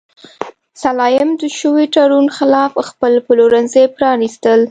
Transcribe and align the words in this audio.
سلایم 0.81 1.29
د 1.41 1.43
شوي 1.57 1.85
تړون 1.95 2.27
خلاف 2.37 2.71
خپل 2.89 3.13
پلورنځي 3.27 3.83
پرانیستل. 3.95 4.59